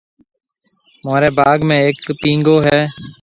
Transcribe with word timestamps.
مهوريَ 1.03 1.29
باگ 1.37 1.57
۾ 1.69 1.71
هيَڪ 1.83 1.99
پينگو 2.21 2.57
هيَ۔ 2.65 2.79